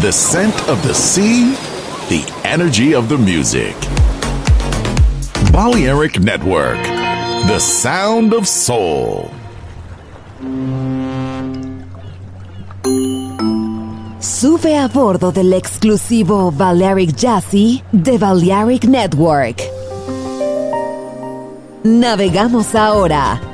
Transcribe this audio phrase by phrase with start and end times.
[0.00, 1.54] The scent of the sea,
[2.08, 3.74] the energy of the music.
[5.52, 6.82] Balearic Network,
[7.46, 9.30] the sound of soul.
[14.18, 19.62] Sube a bordo del exclusivo Balearic Jazzy de Balearic Network.
[21.82, 23.53] Navegamos ahora.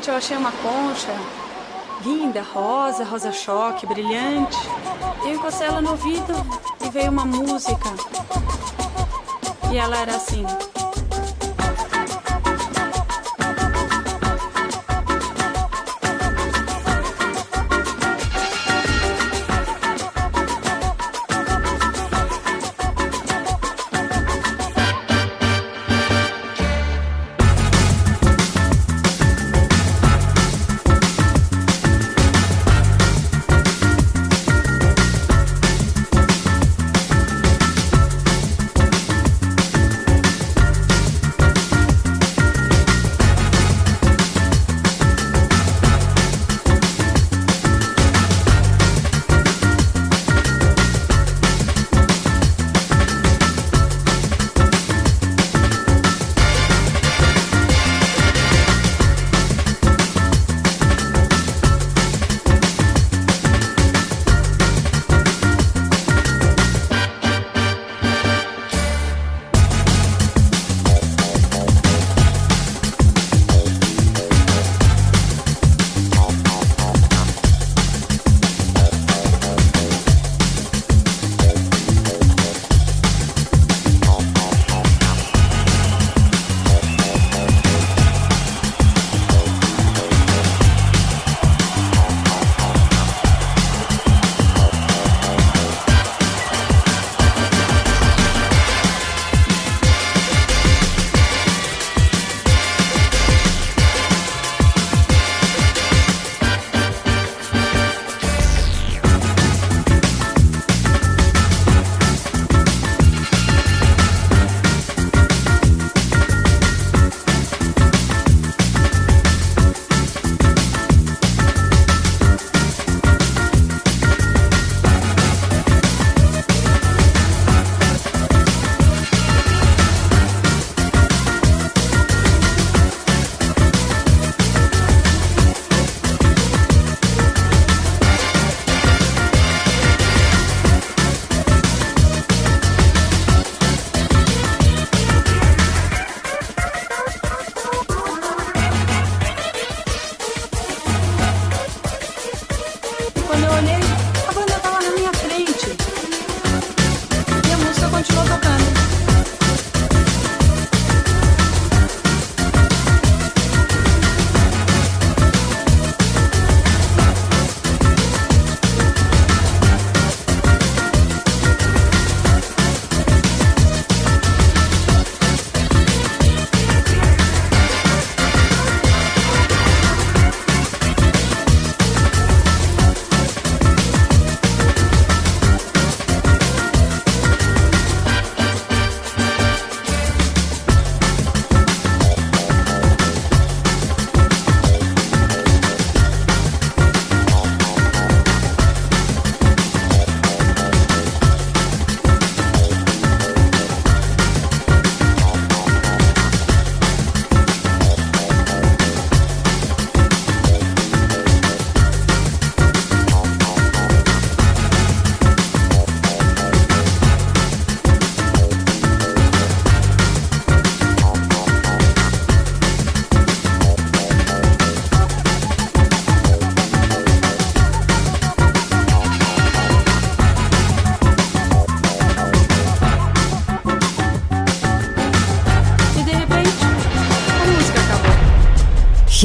[0.00, 1.14] Repente eu achei uma concha
[2.02, 4.56] linda, rosa, rosa choque, brilhante.
[5.22, 6.32] Eu encostei ela no ouvido
[6.82, 7.90] e veio uma música.
[9.70, 10.46] E ela era assim.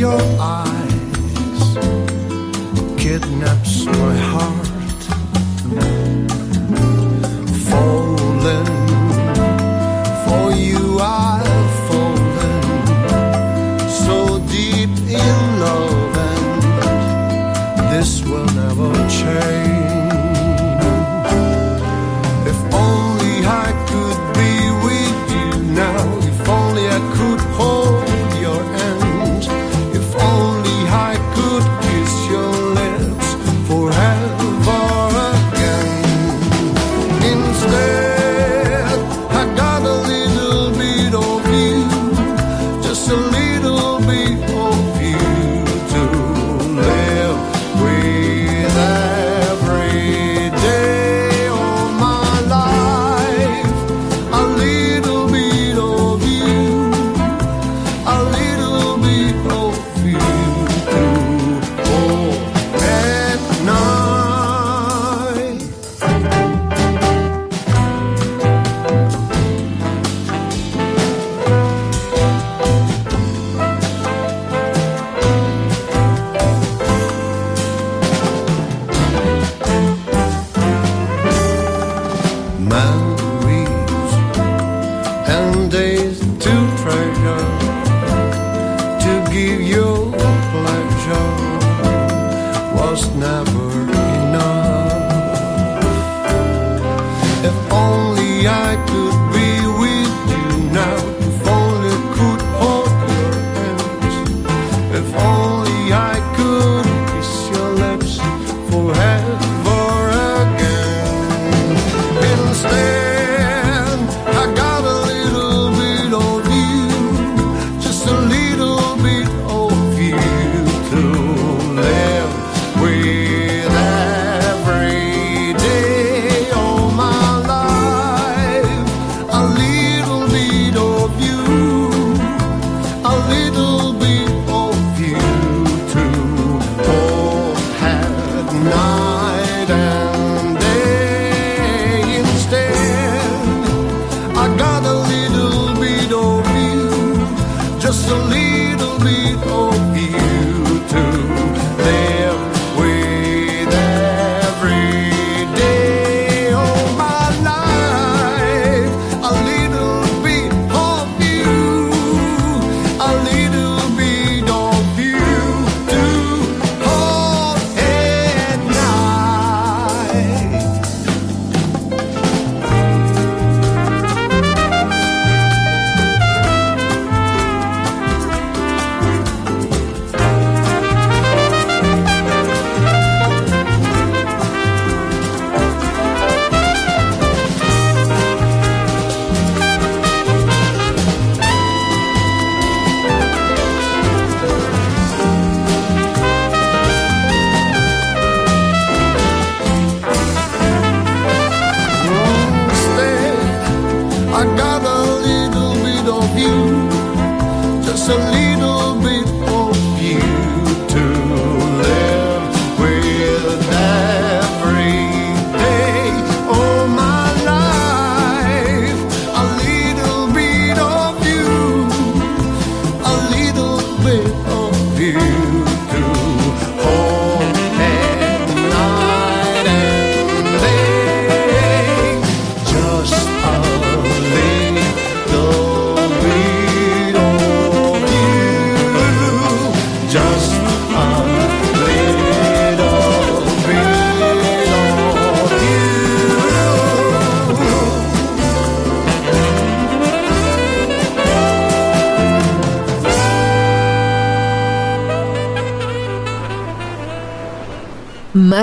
[0.00, 0.39] yo.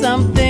[0.00, 0.49] something